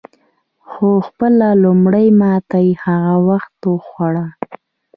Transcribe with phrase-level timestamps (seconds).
[0.69, 4.25] خو خپله لومړۍ ماته یې هغه وخت وخوړه.